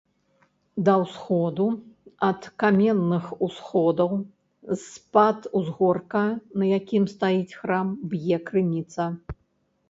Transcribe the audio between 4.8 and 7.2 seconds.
з-пад узгорка, на якім